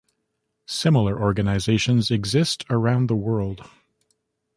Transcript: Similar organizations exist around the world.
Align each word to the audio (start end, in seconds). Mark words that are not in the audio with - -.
Similar 0.65 1.21
organizations 1.21 2.09
exist 2.09 2.65
around 2.71 3.05
the 3.07 3.15
world. 3.15 3.69